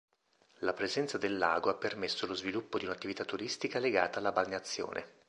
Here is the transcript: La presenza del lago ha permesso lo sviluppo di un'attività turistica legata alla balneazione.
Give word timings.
La 0.61 0.73
presenza 0.73 1.19
del 1.19 1.37
lago 1.37 1.69
ha 1.69 1.75
permesso 1.75 2.25
lo 2.25 2.33
sviluppo 2.33 2.79
di 2.79 2.85
un'attività 2.85 3.23
turistica 3.23 3.77
legata 3.77 4.17
alla 4.17 4.31
balneazione. 4.31 5.05